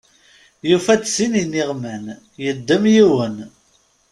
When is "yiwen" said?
2.93-3.35